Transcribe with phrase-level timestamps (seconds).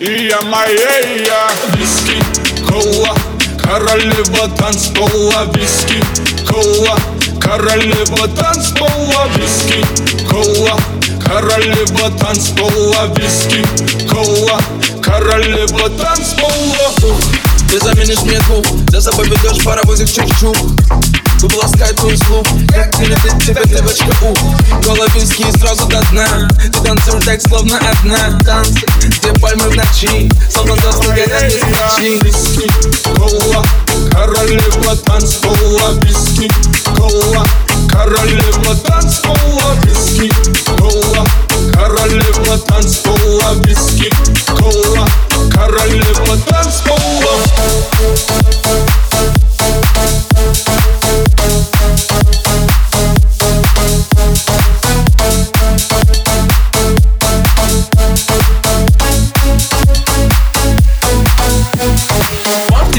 [0.00, 2.18] и я моя Виски,
[2.68, 3.14] кола,
[3.60, 5.46] королева танцпола.
[5.52, 6.00] Виски,
[6.46, 6.96] кола,
[7.40, 9.28] королева танцпола.
[9.36, 9.84] Виски,
[10.28, 10.76] кола,
[11.24, 13.08] королева танцпола.
[13.16, 13.64] Виски,
[14.08, 14.60] кола,
[15.02, 17.18] королева танцпола.
[17.70, 20.56] Ты заменишь двух, за собой ведешь паровозик чук-чук.
[21.40, 23.07] Выполоскай твой слух, как передать
[27.08, 31.44] Ты танцуешь так, словно одна Танцы, где пальмы в ночи Словно доски горят
[32.22, 32.68] без свечи
[34.10, 35.67] королева танцпола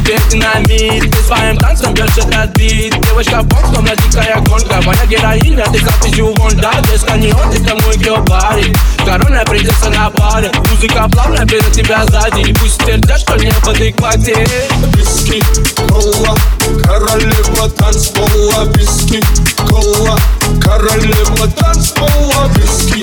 [0.09, 4.81] теперь динамит Ты своим танцем бьешь этот бит Девочка бокс, словно дикая гонка.
[4.83, 10.51] Моя героиня, ты вон Да, без каньон, ты тому и парень Корона придется на паре.
[10.69, 12.41] Музыка плавно берет тебя сзади.
[12.41, 14.45] И пусть твердят, что не в адеквате.
[14.93, 15.41] Виски,
[15.87, 16.35] кола,
[16.83, 18.65] королева танцпола.
[18.75, 19.19] Виски,
[19.67, 20.17] кола,
[20.61, 22.49] королева танцпола.
[22.55, 22.98] Виски,